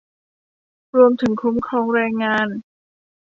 [0.95, 2.47] รวมถึงคุ้มครองแรงงาน